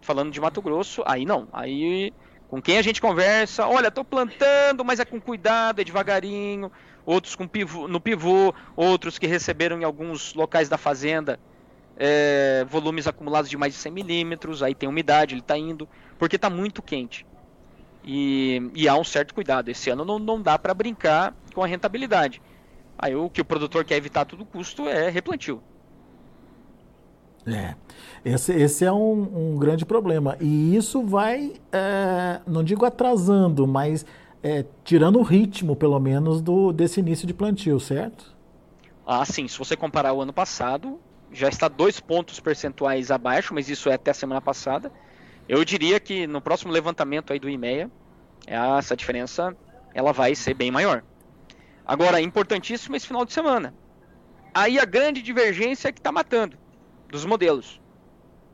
Falando 0.00 0.32
de 0.32 0.40
Mato 0.40 0.60
Grosso, 0.60 1.02
aí 1.06 1.24
não. 1.24 1.46
Aí 1.52 2.12
com 2.50 2.60
quem 2.60 2.78
a 2.78 2.82
gente 2.82 3.00
conversa, 3.00 3.64
olha, 3.64 3.92
tô 3.92 4.04
plantando, 4.04 4.84
mas 4.84 4.98
é 4.98 5.04
com 5.04 5.20
cuidado, 5.20 5.80
é 5.80 5.84
devagarinho. 5.84 6.70
Outros 7.06 7.36
com 7.36 7.46
pivô, 7.46 7.86
no 7.86 8.00
pivô, 8.00 8.52
outros 8.74 9.18
que 9.18 9.26
receberam 9.26 9.80
em 9.80 9.84
alguns 9.84 10.34
locais 10.34 10.68
da 10.68 10.76
fazenda 10.76 11.38
é, 11.96 12.66
volumes 12.68 13.06
acumulados 13.06 13.48
de 13.48 13.56
mais 13.56 13.74
de 13.74 13.78
100 13.78 13.92
milímetros, 13.92 14.62
aí 14.64 14.74
tem 14.74 14.88
umidade, 14.88 15.34
ele 15.34 15.42
está 15.42 15.56
indo, 15.56 15.88
porque 16.18 16.34
está 16.34 16.50
muito 16.50 16.82
quente. 16.82 17.24
E, 18.02 18.70
e, 18.74 18.88
há 18.88 18.96
um 18.96 19.04
certo 19.04 19.32
cuidado. 19.32 19.68
Esse 19.68 19.90
ano 19.90 20.04
não, 20.04 20.18
não 20.18 20.42
dá 20.42 20.58
para 20.58 20.74
brincar 20.74 21.34
com 21.54 21.62
a 21.62 21.66
rentabilidade. 21.66 22.42
Aí 22.98 23.14
o 23.14 23.30
que 23.30 23.42
o 23.42 23.44
produtor 23.44 23.84
quer 23.84 23.96
evitar 23.96 24.22
a 24.22 24.24
todo 24.24 24.44
custo 24.44 24.88
é 24.88 25.08
replantio. 25.08 25.62
É, 27.54 27.74
esse, 28.24 28.52
esse 28.52 28.84
é 28.84 28.92
um, 28.92 29.54
um 29.54 29.58
grande 29.58 29.84
problema. 29.84 30.36
E 30.40 30.76
isso 30.76 31.02
vai, 31.02 31.54
é, 31.72 32.40
não 32.46 32.62
digo 32.62 32.84
atrasando, 32.84 33.66
mas 33.66 34.04
é, 34.42 34.64
tirando 34.84 35.18
o 35.18 35.22
ritmo, 35.22 35.74
pelo 35.74 35.98
menos, 35.98 36.40
do, 36.40 36.72
desse 36.72 37.00
início 37.00 37.26
de 37.26 37.34
plantio, 37.34 37.80
certo? 37.80 38.34
Ah, 39.06 39.24
sim. 39.24 39.48
Se 39.48 39.58
você 39.58 39.76
comparar 39.76 40.12
o 40.12 40.20
ano 40.20 40.32
passado, 40.32 41.00
já 41.32 41.48
está 41.48 41.66
dois 41.66 41.98
pontos 41.98 42.38
percentuais 42.40 43.10
abaixo, 43.10 43.54
mas 43.54 43.68
isso 43.68 43.88
é 43.88 43.94
até 43.94 44.10
a 44.10 44.14
semana 44.14 44.40
passada. 44.40 44.92
Eu 45.48 45.64
diria 45.64 45.98
que 45.98 46.26
no 46.26 46.40
próximo 46.40 46.72
levantamento 46.72 47.32
aí 47.32 47.38
do 47.38 47.48
IMEA, 47.48 47.90
essa 48.46 48.96
diferença 48.96 49.56
ela 49.94 50.12
vai 50.12 50.34
ser 50.34 50.54
bem 50.54 50.70
maior. 50.70 51.02
Agora, 51.84 52.20
importantíssimo 52.20 52.94
esse 52.94 53.06
final 53.06 53.24
de 53.24 53.32
semana. 53.32 53.74
Aí 54.54 54.78
a 54.78 54.84
grande 54.84 55.22
divergência 55.22 55.88
é 55.88 55.92
que 55.92 55.98
está 55.98 56.12
matando 56.12 56.59
dos 57.10 57.24
modelos. 57.24 57.80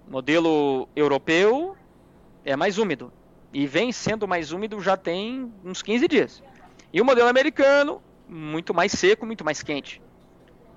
O 0.08 0.12
modelo 0.12 0.88
europeu 0.96 1.76
é 2.44 2.56
mais 2.56 2.78
úmido. 2.78 3.12
E 3.52 3.66
vem 3.66 3.92
sendo 3.92 4.26
mais 4.26 4.52
úmido 4.52 4.80
já 4.80 4.96
tem 4.96 5.52
uns 5.64 5.82
15 5.82 6.08
dias. 6.08 6.42
E 6.92 7.00
o 7.00 7.04
modelo 7.04 7.28
americano, 7.28 8.02
muito 8.28 8.72
mais 8.72 8.92
seco, 8.92 9.26
muito 9.26 9.44
mais 9.44 9.62
quente. 9.62 10.00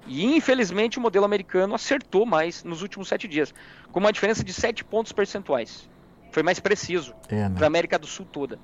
E 0.08 0.26
infelizmente 0.26 0.98
o 0.98 1.02
modelo 1.02 1.26
americano 1.26 1.76
acertou 1.76 2.26
mais 2.26 2.64
nos 2.64 2.82
últimos 2.82 3.08
sete 3.08 3.28
dias, 3.28 3.54
com 3.92 4.00
uma 4.00 4.12
diferença 4.12 4.44
de 4.44 4.54
7 4.54 4.84
pontos 4.84 5.12
percentuais. 5.12 5.90
Foi 6.32 6.44
mais 6.44 6.60
preciso 6.60 7.14
é, 7.28 7.36
né? 7.36 7.52
para 7.56 7.66
a 7.66 7.68
América 7.68 7.98
do 7.98 8.08
Sul 8.08 8.26
toda. 8.26 8.60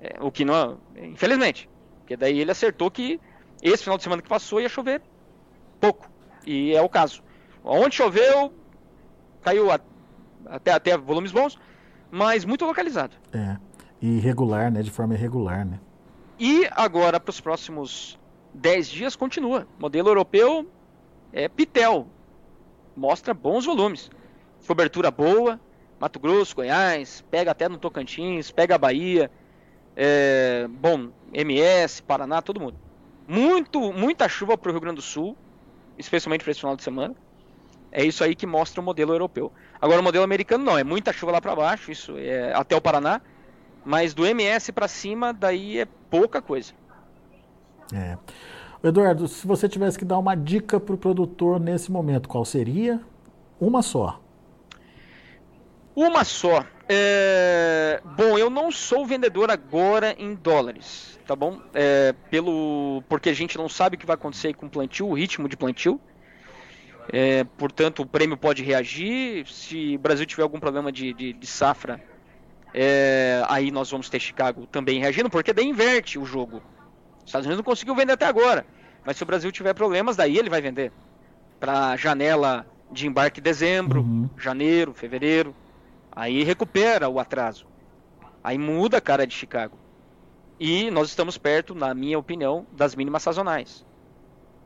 É, 0.00 0.16
o 0.20 0.30
que 0.30 0.44
não. 0.44 0.80
Infelizmente. 0.96 1.68
Porque 2.00 2.16
daí 2.16 2.38
ele 2.38 2.50
acertou 2.50 2.90
que 2.90 3.20
esse 3.62 3.82
final 3.82 3.96
de 3.96 4.02
semana 4.02 4.22
que 4.22 4.28
passou 4.28 4.60
ia 4.60 4.68
chover 4.68 5.02
pouco. 5.80 6.10
E 6.46 6.74
é 6.74 6.80
o 6.80 6.88
caso. 6.88 7.22
Onde 7.64 7.94
choveu, 7.94 8.52
caiu 9.42 9.70
a, 9.70 9.80
até, 10.46 10.72
até 10.72 10.96
volumes 10.96 11.32
bons, 11.32 11.58
mas 12.10 12.44
muito 12.44 12.64
localizado. 12.64 13.14
É. 13.32 13.56
E 14.00 14.16
irregular, 14.16 14.70
né? 14.70 14.82
De 14.82 14.90
forma 14.90 15.14
irregular, 15.14 15.64
né? 15.64 15.78
E 16.38 16.66
agora, 16.72 17.20
para 17.20 17.30
os 17.30 17.40
próximos 17.40 18.18
10 18.54 18.88
dias, 18.88 19.16
continua. 19.16 19.66
Modelo 19.78 20.08
europeu 20.08 20.66
é 21.32 21.48
Pitel. 21.48 22.06
Mostra 22.96 23.34
bons 23.34 23.66
volumes. 23.66 24.10
Cobertura 24.66 25.10
boa. 25.10 25.60
Mato 26.00 26.18
Grosso, 26.18 26.56
Goiás, 26.56 27.22
pega 27.30 27.50
até 27.50 27.68
no 27.68 27.76
Tocantins, 27.76 28.50
pega 28.50 28.74
a 28.74 28.78
Bahia. 28.78 29.30
É, 29.94 30.66
bom, 30.66 31.10
MS, 31.30 32.02
Paraná, 32.02 32.40
todo 32.40 32.58
mundo. 32.58 32.78
Muito, 33.28 33.92
muita 33.92 34.26
chuva 34.30 34.56
para 34.56 34.70
o 34.70 34.72
Rio 34.72 34.80
Grande 34.80 34.96
do 34.96 35.02
Sul, 35.02 35.36
especialmente 35.98 36.42
para 36.42 36.52
esse 36.52 36.60
final 36.60 36.74
de 36.74 36.82
semana. 36.82 37.14
É 37.92 38.04
isso 38.04 38.22
aí 38.22 38.34
que 38.34 38.46
mostra 38.46 38.80
o 38.80 38.84
modelo 38.84 39.12
europeu. 39.12 39.52
Agora 39.80 40.00
o 40.00 40.04
modelo 40.04 40.24
americano 40.24 40.64
não, 40.64 40.78
é 40.78 40.84
muita 40.84 41.12
chuva 41.12 41.32
lá 41.32 41.40
para 41.40 41.56
baixo, 41.56 41.90
isso 41.90 42.16
é 42.18 42.52
até 42.54 42.76
o 42.76 42.80
Paraná, 42.80 43.20
mas 43.84 44.14
do 44.14 44.26
MS 44.26 44.72
para 44.72 44.86
cima 44.86 45.32
daí 45.32 45.78
é 45.78 45.86
pouca 46.08 46.40
coisa. 46.40 46.72
É. 47.92 48.16
Eduardo, 48.82 49.28
se 49.28 49.46
você 49.46 49.68
tivesse 49.68 49.98
que 49.98 50.04
dar 50.04 50.18
uma 50.18 50.34
dica 50.34 50.80
para 50.80 50.94
o 50.94 50.98
produtor 50.98 51.60
nesse 51.60 51.90
momento, 51.90 52.28
qual 52.28 52.44
seria? 52.44 53.00
Uma 53.60 53.82
só. 53.82 54.20
Uma 55.94 56.24
só. 56.24 56.64
É... 56.88 58.00
Bom, 58.16 58.38
eu 58.38 58.48
não 58.48 58.70
sou 58.70 59.04
vendedor 59.04 59.50
agora 59.50 60.14
em 60.18 60.34
dólares, 60.34 61.20
tá 61.26 61.36
bom? 61.36 61.60
É, 61.74 62.14
pelo 62.30 63.02
porque 63.08 63.28
a 63.28 63.34
gente 63.34 63.58
não 63.58 63.68
sabe 63.68 63.96
o 63.96 63.98
que 63.98 64.06
vai 64.06 64.14
acontecer 64.14 64.54
com 64.54 64.66
o 64.66 64.70
plantio, 64.70 65.08
o 65.08 65.14
ritmo 65.14 65.48
de 65.48 65.56
plantio. 65.56 66.00
É, 67.12 67.42
portanto, 67.42 68.02
o 68.02 68.06
prêmio 68.06 68.36
pode 68.36 68.62
reagir. 68.62 69.46
Se 69.48 69.96
o 69.96 69.98
Brasil 69.98 70.24
tiver 70.24 70.42
algum 70.42 70.60
problema 70.60 70.92
de, 70.92 71.12
de, 71.12 71.32
de 71.32 71.46
safra, 71.46 72.00
é, 72.72 73.42
aí 73.48 73.70
nós 73.70 73.90
vamos 73.90 74.08
ter 74.08 74.20
Chicago 74.20 74.66
também 74.66 75.00
reagindo, 75.00 75.28
porque 75.28 75.52
daí 75.52 75.66
inverte 75.66 76.18
o 76.18 76.24
jogo. 76.24 76.62
Os 77.18 77.26
Estados 77.26 77.46
Unidos 77.46 77.58
não 77.58 77.64
conseguiu 77.64 77.94
vender 77.96 78.12
até 78.12 78.26
agora, 78.26 78.64
mas 79.04 79.16
se 79.16 79.22
o 79.22 79.26
Brasil 79.26 79.50
tiver 79.50 79.74
problemas, 79.74 80.16
daí 80.16 80.38
ele 80.38 80.48
vai 80.48 80.60
vender. 80.60 80.92
Para 81.58 81.96
janela 81.96 82.64
de 82.90 83.06
embarque 83.06 83.40
dezembro, 83.40 84.00
uhum. 84.02 84.30
janeiro, 84.38 84.94
fevereiro. 84.94 85.54
Aí 86.12 86.42
recupera 86.44 87.08
o 87.08 87.18
atraso. 87.18 87.66
Aí 88.42 88.56
muda 88.56 88.98
a 88.98 89.00
cara 89.00 89.26
de 89.26 89.34
Chicago. 89.34 89.76
E 90.58 90.90
nós 90.90 91.08
estamos 91.08 91.38
perto, 91.38 91.74
na 91.74 91.92
minha 91.92 92.18
opinião, 92.18 92.66
das 92.72 92.94
mínimas 92.94 93.22
sazonais. 93.22 93.84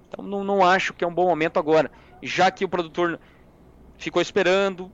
Então 0.08 0.24
não, 0.24 0.44
não 0.44 0.64
acho 0.64 0.92
que 0.92 1.04
é 1.04 1.06
um 1.06 1.14
bom 1.14 1.26
momento 1.26 1.58
agora 1.58 1.90
já 2.24 2.50
que 2.50 2.64
o 2.64 2.68
produtor 2.68 3.20
ficou 3.98 4.20
esperando, 4.22 4.90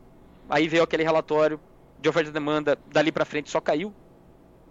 aí 0.49 0.69
veio 0.69 0.83
aquele 0.83 1.05
relatório 1.05 1.61
de 2.01 2.09
oferta 2.09 2.31
e 2.31 2.33
demanda, 2.33 2.77
dali 2.91 3.13
para 3.13 3.25
frente 3.25 3.49
só 3.51 3.61
caiu. 3.61 3.95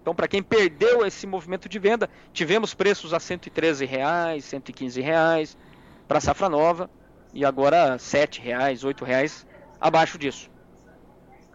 Então, 0.02 0.14
para 0.14 0.28
quem 0.28 0.42
perdeu 0.42 1.06
esse 1.06 1.26
movimento 1.26 1.70
de 1.70 1.80
venda, 1.80 2.10
tivemos 2.34 2.74
preços 2.74 3.14
a 3.14 3.20
113 3.20 3.86
reais, 3.86 4.46
115 4.46 5.02
reais 5.02 5.58
para 6.08 6.20
safra 6.20 6.50
nova 6.50 6.90
e 7.34 7.46
agora 7.46 7.98
7 7.98 8.42
reais, 8.42 8.84
8 8.84 9.06
reais 9.06 9.46
abaixo 9.80 10.18
disso. 10.18 10.50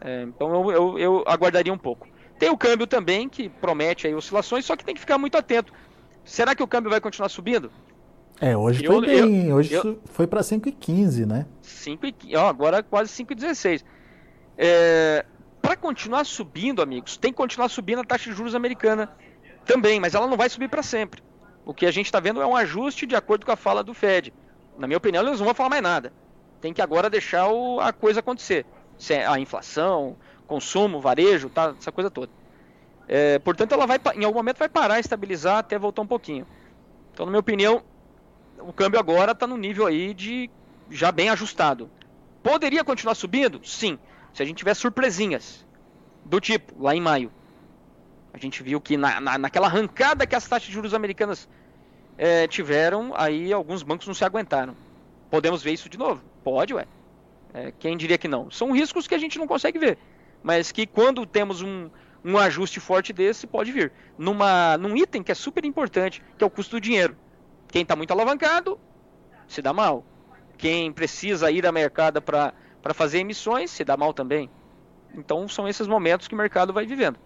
É, 0.00 0.22
então, 0.22 0.54
eu, 0.54 0.70
eu, 0.70 0.98
eu 0.98 1.24
aguardaria 1.26 1.72
um 1.72 1.78
pouco. 1.78 2.08
Tem 2.38 2.50
o 2.50 2.56
câmbio 2.56 2.86
também, 2.86 3.28
que 3.28 3.48
promete 3.48 4.06
aí 4.06 4.14
oscilações, 4.14 4.64
só 4.64 4.76
que 4.76 4.84
tem 4.84 4.94
que 4.94 5.00
ficar 5.00 5.18
muito 5.18 5.36
atento. 5.36 5.72
Será 6.24 6.54
que 6.54 6.62
o 6.62 6.68
câmbio 6.68 6.90
vai 6.90 7.00
continuar 7.00 7.28
subindo? 7.28 7.70
É, 8.40 8.56
hoje 8.56 8.84
eu, 8.84 8.92
foi 8.92 9.06
bem, 9.06 9.48
eu, 9.48 9.56
hoje 9.56 9.74
eu, 9.74 10.00
foi 10.06 10.26
para 10.26 10.40
5,15, 10.40 11.26
né? 11.26 11.46
5 11.62 12.06
e, 12.24 12.36
ó, 12.36 12.48
agora 12.48 12.82
quase 12.82 13.10
5,16. 13.24 13.84
É, 14.58 15.24
para 15.62 15.76
continuar 15.76 16.24
subindo, 16.24 16.82
amigos, 16.82 17.16
tem 17.16 17.32
que 17.32 17.36
continuar 17.36 17.68
subindo 17.68 18.00
a 18.00 18.04
taxa 18.04 18.30
de 18.30 18.36
juros 18.36 18.54
americana 18.54 19.10
também, 19.64 19.98
mas 19.98 20.14
ela 20.14 20.26
não 20.26 20.36
vai 20.36 20.48
subir 20.48 20.68
para 20.68 20.82
sempre. 20.82 21.22
O 21.64 21.72
que 21.72 21.86
a 21.86 21.90
gente 21.90 22.06
está 22.06 22.20
vendo 22.20 22.42
é 22.42 22.46
um 22.46 22.56
ajuste 22.56 23.06
de 23.06 23.16
acordo 23.16 23.46
com 23.46 23.52
a 23.52 23.56
fala 23.56 23.82
do 23.82 23.94
Fed. 23.94 24.32
Na 24.76 24.86
minha 24.86 24.98
opinião, 24.98 25.24
eles 25.24 25.38
não 25.38 25.46
vão 25.46 25.54
falar 25.54 25.70
mais 25.70 25.82
nada. 25.82 26.12
Tem 26.60 26.72
que 26.72 26.82
agora 26.82 27.08
deixar 27.08 27.48
o, 27.48 27.80
a 27.80 27.92
coisa 27.92 28.20
acontecer. 28.20 28.66
É 29.08 29.26
a 29.26 29.38
inflação, 29.38 30.16
consumo, 30.46 31.00
varejo, 31.00 31.48
tá, 31.48 31.74
essa 31.78 31.90
coisa 31.90 32.10
toda. 32.10 32.30
É, 33.08 33.38
portanto, 33.38 33.72
ela 33.72 33.86
vai, 33.86 33.98
em 34.14 34.24
algum 34.24 34.38
momento 34.38 34.58
vai 34.58 34.68
parar, 34.68 34.98
estabilizar 34.98 35.58
até 35.58 35.78
voltar 35.78 36.02
um 36.02 36.06
pouquinho. 36.06 36.46
Então, 37.12 37.26
na 37.26 37.30
minha 37.30 37.40
opinião, 37.40 37.82
o 38.60 38.72
câmbio 38.72 38.98
agora 38.98 39.32
está 39.32 39.46
no 39.46 39.56
nível 39.56 39.86
aí 39.86 40.14
de 40.14 40.50
já 40.90 41.10
bem 41.10 41.28
ajustado. 41.30 41.90
Poderia 42.42 42.84
continuar 42.84 43.14
subindo? 43.14 43.60
Sim, 43.64 43.98
se 44.32 44.42
a 44.42 44.46
gente 44.46 44.58
tiver 44.58 44.74
surpresinhas 44.74 45.64
do 46.24 46.40
tipo 46.40 46.82
lá 46.82 46.94
em 46.94 47.00
maio. 47.00 47.30
A 48.32 48.38
gente 48.38 48.62
viu 48.62 48.80
que 48.80 48.96
na, 48.96 49.20
na, 49.20 49.38
naquela 49.38 49.66
arrancada 49.66 50.26
que 50.26 50.34
as 50.34 50.46
taxas 50.46 50.66
de 50.66 50.74
juros 50.74 50.92
americanas 50.92 51.48
é, 52.18 52.46
tiveram, 52.48 53.12
aí 53.16 53.52
alguns 53.52 53.82
bancos 53.82 54.06
não 54.06 54.14
se 54.14 54.24
aguentaram. 54.24 54.74
Podemos 55.30 55.62
ver 55.62 55.72
isso 55.72 55.88
de 55.88 55.98
novo? 55.98 56.22
Pode, 56.42 56.74
ué. 56.74 56.86
É, 57.52 57.72
quem 57.78 57.96
diria 57.96 58.18
que 58.18 58.26
não? 58.26 58.50
São 58.50 58.72
riscos 58.72 59.06
que 59.06 59.14
a 59.14 59.18
gente 59.18 59.38
não 59.38 59.46
consegue 59.46 59.78
ver, 59.78 59.98
mas 60.42 60.72
que 60.72 60.86
quando 60.86 61.24
temos 61.24 61.62
um, 61.62 61.88
um 62.24 62.36
ajuste 62.36 62.80
forte 62.80 63.12
desse, 63.12 63.46
pode 63.46 63.70
vir. 63.70 63.92
Numa, 64.18 64.76
num 64.76 64.96
item 64.96 65.22
que 65.22 65.30
é 65.30 65.34
super 65.34 65.64
importante, 65.64 66.20
que 66.36 66.42
é 66.42 66.46
o 66.46 66.50
custo 66.50 66.76
do 66.76 66.80
dinheiro. 66.80 67.16
Quem 67.74 67.82
está 67.82 67.96
muito 67.96 68.12
alavancado 68.12 68.78
se 69.48 69.60
dá 69.60 69.72
mal. 69.72 70.04
Quem 70.56 70.92
precisa 70.92 71.50
ir 71.50 71.66
ao 71.66 71.72
mercado 71.72 72.22
para 72.22 72.54
fazer 72.94 73.18
emissões 73.18 73.68
se 73.68 73.82
dá 73.82 73.96
mal 73.96 74.14
também. 74.14 74.48
Então 75.12 75.48
são 75.48 75.66
esses 75.66 75.88
momentos 75.88 76.28
que 76.28 76.36
o 76.36 76.38
mercado 76.38 76.72
vai 76.72 76.86
vivendo. 76.86 77.18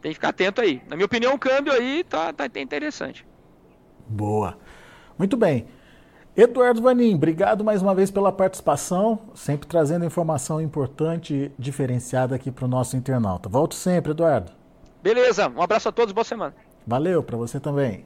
Tem 0.00 0.12
que 0.12 0.14
ficar 0.14 0.28
atento 0.28 0.60
aí. 0.60 0.80
Na 0.88 0.94
minha 0.94 1.06
opinião, 1.06 1.34
o 1.34 1.38
câmbio 1.40 1.72
aí 1.72 2.04
tá, 2.04 2.32
tá 2.32 2.46
interessante. 2.60 3.26
Boa. 4.06 4.56
Muito 5.18 5.36
bem. 5.36 5.66
Eduardo 6.36 6.80
Vanim, 6.80 7.16
obrigado 7.16 7.64
mais 7.64 7.82
uma 7.82 7.96
vez 7.96 8.12
pela 8.12 8.30
participação, 8.30 9.22
sempre 9.34 9.66
trazendo 9.66 10.04
informação 10.04 10.60
importante 10.60 11.34
e 11.34 11.52
diferenciada 11.60 12.36
aqui 12.36 12.52
para 12.52 12.64
o 12.64 12.68
nosso 12.68 12.96
internauta. 12.96 13.48
Volto 13.48 13.74
sempre, 13.74 14.12
Eduardo. 14.12 14.52
Beleza, 15.02 15.48
um 15.48 15.60
abraço 15.60 15.88
a 15.88 15.92
todos, 15.92 16.12
boa 16.12 16.24
semana. 16.24 16.54
Valeu, 16.86 17.24
para 17.24 17.36
você 17.36 17.58
também. 17.58 18.04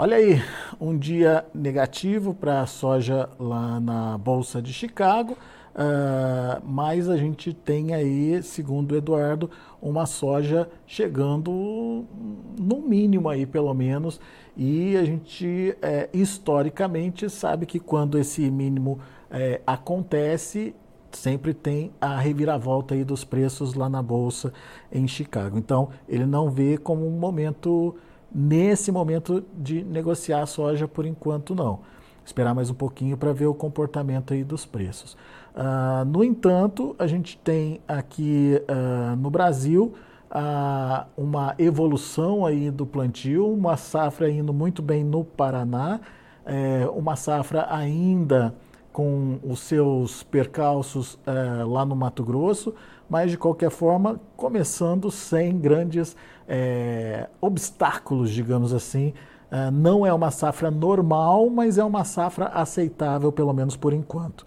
Olha 0.00 0.16
aí, 0.16 0.40
um 0.80 0.96
dia 0.96 1.44
negativo 1.52 2.32
para 2.32 2.60
a 2.60 2.66
soja 2.66 3.28
lá 3.36 3.80
na 3.80 4.16
Bolsa 4.16 4.62
de 4.62 4.72
Chicago, 4.72 5.32
uh, 5.32 6.62
mas 6.64 7.08
a 7.08 7.16
gente 7.16 7.52
tem 7.52 7.92
aí, 7.92 8.40
segundo 8.44 8.92
o 8.92 8.96
Eduardo, 8.96 9.50
uma 9.82 10.06
soja 10.06 10.70
chegando 10.86 12.04
no 12.56 12.80
mínimo 12.80 13.28
aí, 13.28 13.44
pelo 13.44 13.74
menos, 13.74 14.20
e 14.56 14.96
a 14.96 15.04
gente 15.04 15.76
é, 15.82 16.08
historicamente 16.12 17.28
sabe 17.28 17.66
que 17.66 17.80
quando 17.80 18.16
esse 18.18 18.48
mínimo 18.52 19.00
é, 19.28 19.60
acontece, 19.66 20.76
sempre 21.10 21.52
tem 21.52 21.90
a 22.00 22.20
reviravolta 22.20 22.94
aí 22.94 23.02
dos 23.02 23.24
preços 23.24 23.74
lá 23.74 23.88
na 23.88 24.00
bolsa 24.00 24.52
em 24.92 25.08
Chicago. 25.08 25.58
Então, 25.58 25.88
ele 26.08 26.24
não 26.24 26.48
vê 26.48 26.78
como 26.78 27.04
um 27.04 27.18
momento 27.18 27.96
nesse 28.32 28.92
momento 28.92 29.44
de 29.56 29.82
negociar 29.84 30.42
a 30.42 30.46
soja 30.46 30.86
por 30.86 31.06
enquanto 31.06 31.54
não. 31.54 31.80
Esperar 32.24 32.54
mais 32.54 32.68
um 32.68 32.74
pouquinho 32.74 33.16
para 33.16 33.32
ver 33.32 33.46
o 33.46 33.54
comportamento 33.54 34.34
aí 34.34 34.44
dos 34.44 34.66
preços. 34.66 35.16
Uh, 35.54 36.04
no 36.06 36.22
entanto, 36.22 36.94
a 36.98 37.06
gente 37.06 37.38
tem 37.38 37.80
aqui 37.88 38.60
uh, 38.68 39.16
no 39.16 39.30
Brasil 39.30 39.94
uh, 40.30 41.06
uma 41.16 41.54
evolução 41.58 42.44
aí 42.44 42.70
do 42.70 42.86
plantio, 42.86 43.50
uma 43.50 43.76
safra 43.76 44.30
indo 44.30 44.52
muito 44.52 44.82
bem 44.82 45.02
no 45.02 45.24
Paraná, 45.24 46.00
é, 46.44 46.88
uma 46.94 47.14
safra 47.14 47.66
ainda 47.68 48.54
com 48.98 49.38
os 49.44 49.60
seus 49.60 50.24
percalços 50.24 51.20
é, 51.24 51.62
lá 51.62 51.86
no 51.86 51.94
Mato 51.94 52.24
Grosso, 52.24 52.74
mas 53.08 53.30
de 53.30 53.38
qualquer 53.38 53.70
forma 53.70 54.20
começando 54.36 55.08
sem 55.08 55.56
grandes 55.56 56.16
é, 56.48 57.28
obstáculos, 57.40 58.28
digamos 58.28 58.74
assim. 58.74 59.14
É, 59.52 59.70
não 59.70 60.04
é 60.04 60.12
uma 60.12 60.32
safra 60.32 60.68
normal, 60.68 61.48
mas 61.48 61.78
é 61.78 61.84
uma 61.84 62.02
safra 62.02 62.46
aceitável, 62.46 63.30
pelo 63.30 63.52
menos 63.52 63.76
por 63.76 63.92
enquanto. 63.92 64.44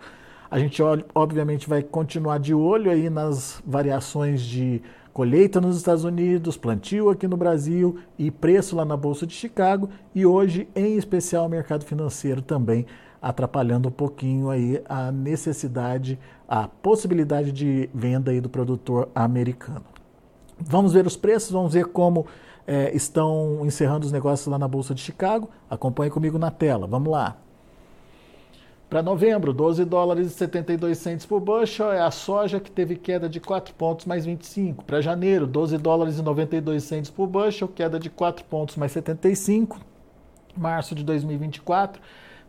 A 0.50 0.60
gente, 0.60 0.84
obviamente, 1.16 1.70
vai 1.70 1.82
continuar 1.82 2.38
de 2.38 2.54
olho 2.54 2.92
aí 2.92 3.10
nas 3.10 3.64
variações 3.66 4.42
de 4.42 4.82
colheita 5.14 5.62
nos 5.62 5.78
Estados 5.78 6.04
Unidos, 6.04 6.58
plantio 6.58 7.10
aqui 7.10 7.26
no 7.26 7.38
Brasil 7.38 8.00
e 8.20 8.30
preço 8.30 8.76
lá 8.76 8.84
na 8.84 8.98
Bolsa 8.98 9.26
de 9.26 9.34
Chicago 9.34 9.90
e 10.14 10.26
hoje, 10.26 10.68
em 10.76 10.98
especial, 10.98 11.46
o 11.46 11.50
mercado 11.50 11.86
financeiro 11.86 12.42
também 12.42 12.86
atrapalhando 13.22 13.90
um 13.90 13.92
pouquinho 13.92 14.50
aí 14.50 14.82
a 14.90 15.12
necessidade, 15.12 16.18
a 16.48 16.68
possibilidade 16.68 17.52
de 17.52 17.90
venda 17.94 18.32
aí 18.32 18.42
do 18.42 18.50
produtor 18.50 19.10
americano. 19.14 19.86
Vamos 20.58 20.94
ver 20.94 21.06
os 21.06 21.16
preços, 21.16 21.52
vamos 21.52 21.74
ver 21.74 21.86
como 21.86 22.26
é, 22.66 22.96
estão 22.96 23.66
encerrando 23.66 24.06
os 24.06 24.12
negócios 24.12 24.48
lá 24.48 24.58
na 24.58 24.68
Bolsa 24.68 24.94
de 24.94 25.02
Chicago. 25.02 25.50
Acompanhe 25.70 26.10
comigo 26.10 26.38
na 26.38 26.52
tela. 26.52 26.88
Vamos 26.88 27.12
lá. 27.12 27.38
Para 28.90 29.02
novembro, 29.02 29.54
12 29.54 29.86
dólares 29.86 30.28
e 30.28 30.30
72 30.32 30.98
centos 30.98 31.26
por 31.26 31.40
bushel, 31.40 31.94
é 31.94 32.02
a 32.02 32.12
soja 32.12 32.60
que 32.60 32.70
teve 32.70 32.98
queda 32.98 33.30
de 33.30 33.40
4 33.40 33.74
pontos 33.74 34.06
mais 34.06 34.26
25. 34.26 34.84
Para 34.84 35.00
janeiro, 35.00 35.48
12 35.48 35.78
dólares 35.78 36.20
e 36.20 36.22
92 36.22 36.84
centos 36.84 37.10
por 37.10 37.26
bushel, 37.26 37.70
queda 37.70 37.98
de 37.98 38.10
4 38.10 38.44
pontos 38.44 38.76
mais 38.76 38.92
75. 38.92 39.80
Março 40.58 40.94
de 40.94 41.06
2024, 41.06 42.02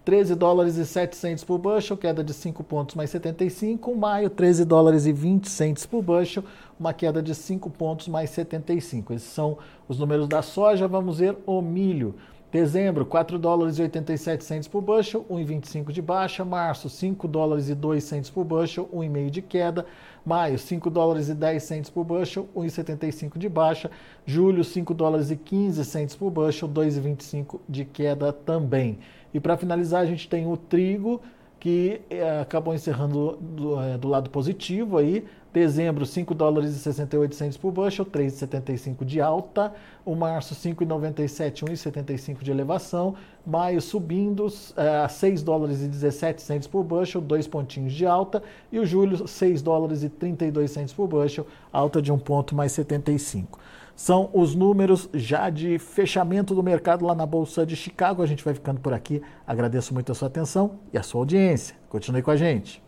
13 0.05 0.35
dólares 0.35 0.77
e 0.77 0.85
7 0.85 1.15
centos 1.15 1.45
por 1.45 1.59
bushel, 1.59 1.97
queda 1.97 2.25
de 2.25 2.35
5 2.35 2.65
pontos 2.65 2.97
mais 2.97 3.11
75. 3.11 3.95
Maio, 3.95 4.29
13 4.29 4.65
dólares 4.65 5.07
e 5.07 5.13
20 5.13 5.49
centos 5.49 5.87
por 5.87 6.03
bushel, 6.03 6.43
uma 6.79 6.93
queda 6.93 7.23
de 7.23 7.35
5 7.35 7.71
pontos 7.71 8.09
mais 8.09 8.31
75. 8.31 9.13
Esses 9.15 9.29
são 9.29 9.59
os 9.89 9.99
números 9.99 10.27
da 10.27 10.43
soja. 10.43 10.89
Vamos 10.89 11.19
ver 11.19 11.37
o 11.47 11.63
milho. 11.63 12.17
Dezembro, 12.53 13.07
4 13.07 13.39
dólares 13.39 13.79
e 13.79 13.83
87 13.83 14.45
centos 14.45 14.69
por 14.69 14.83
bushel, 14.83 15.25
1,25 15.31 15.91
de 15.91 16.03
baixa. 16.03 16.45
Março, 16.45 16.91
5 16.91 17.27
dólares 17.27 17.71
e 17.71 17.75
2 17.75 18.05
centos 18.05 18.29
por 18.29 18.45
bushel, 18.45 18.87
1,5 18.93 19.31
de 19.31 19.41
queda. 19.41 19.87
Maio, 20.23 20.59
5 20.59 20.91
dólares 20.91 21.31
e 21.31 21.35
10 21.35 21.63
centos 21.63 21.91
por 21.91 22.05
bushel, 22.05 22.47
1,75 22.55 23.39
de 23.39 23.49
baixa. 23.49 23.91
Julho, 24.27 24.63
5 24.63 24.93
dólares 24.93 25.31
e 25.31 25.37
15 25.37 25.83
centos 25.83 26.15
por 26.15 26.31
bushel, 26.31 26.69
2,25 26.69 27.59
de 27.67 27.87
queda 27.87 28.35
também. 28.35 28.99
E 29.33 29.41
para 29.41 29.57
finalizar, 29.57 30.03
a 30.03 30.07
gente 30.07 30.29
tem 30.29 30.47
o 30.47 30.55
trigo, 30.55 31.23
que 31.63 32.01
é, 32.11 32.41
acabou 32.41 32.75
encerrando 32.75 33.39
do, 33.41 33.81
é, 33.81 33.97
do, 33.97 34.09
lado 34.09 34.29
positivo 34.31 34.99
aí. 34.99 35.25
Dezembro, 35.53 36.05
5 36.05 36.35
dólares 36.35 36.75
e 36.75 36.79
68 36.81 37.61
por 37.61 37.71
bushel, 37.71 38.05
3,75 38.05 39.05
de 39.05 39.21
alta. 39.21 39.73
O 40.05 40.17
março, 40.17 40.57
5,97, 40.57 41.63
1,75 41.63 42.43
de 42.43 42.51
elevação. 42.51 43.15
Maio 43.47 43.81
subindo 43.81 44.49
é, 44.77 45.05
a 45.05 45.09
6 45.09 45.45
dólares 45.45 45.81
e 45.83 45.87
17 45.87 46.69
por 46.69 46.83
bushel, 46.83 47.21
2 47.21 47.47
pontinhos 47.47 47.93
de 47.93 48.07
alta. 48.07 48.43
E 48.73 48.81
o 48.81 48.85
julho, 48.85 49.29
6 49.29 49.63
dólares 49.63 50.03
e 50.03 50.09
32 50.09 50.93
por 50.97 51.07
bushel, 51.07 51.47
alta 51.73 52.03
de 52.03 52.11
1 52.11 52.19
ponto 52.19 52.57
mais 52.57 52.73
75 52.73 53.61
são 53.95 54.31
os 54.33 54.55
números 54.55 55.09
já 55.13 55.51
de 55.51 55.79
fechamento 55.79 56.55
do 56.55 56.63
mercado 56.63 57.05
lá 57.05 57.15
na 57.15 57.27
Bolsa 57.27 57.65
de 57.65 57.77
Chicago. 57.77 58.23
A 58.23 58.27
gente 58.27 58.45
vai 58.45 58.55
ficando 58.55 58.81
por 58.81 58.93
aqui. 58.93 59.23
Agradeço 59.47 59.93
muito 59.95 60.11
a 60.13 60.15
sua 60.15 60.29
atenção 60.29 60.79
e 60.93 60.99
a 60.99 61.03
sua 61.03 61.21
audiência. 61.21 61.77
Continue 61.89 62.23
com 62.23 62.31
a 62.31 62.37
gente. 62.37 62.83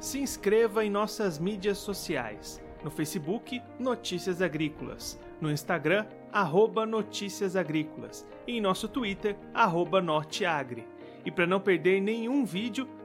Se 0.00 0.18
inscreva 0.18 0.84
em 0.84 0.90
nossas 0.90 1.38
mídias 1.38 1.78
sociais. 1.78 2.62
No 2.82 2.90
Facebook, 2.90 3.60
Notícias 3.78 4.40
Agrícolas. 4.40 5.20
No 5.40 5.50
Instagram, 5.50 6.06
arroba 6.32 6.86
Notícias 6.86 7.56
Agrícolas. 7.56 8.26
E 8.46 8.56
em 8.56 8.60
nosso 8.60 8.88
Twitter, 8.88 9.36
arroba 9.52 10.00
Norteagri. 10.00 10.86
E 11.24 11.30
para 11.30 11.46
não 11.46 11.60
perder 11.60 12.00
nenhum 12.00 12.44
vídeo, 12.44 12.88